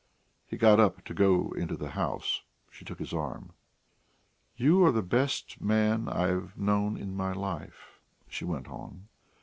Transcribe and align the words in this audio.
He 0.47 0.57
got 0.57 0.79
up 0.79 1.03
to 1.05 1.13
go 1.13 1.51
into 1.51 1.77
the 1.77 1.91
house. 1.91 2.41
She 2.71 2.83
took 2.83 2.97
his 2.97 3.13
arm. 3.13 3.51
"You 4.57 4.83
are 4.83 4.91
the 4.91 5.03
best 5.03 5.61
man 5.61 6.09
I've 6.09 6.57
known 6.57 6.97
in 6.97 7.15
my 7.15 7.33
life," 7.33 7.99
she 8.27 8.43
went 8.43 8.67
on. 8.67 9.09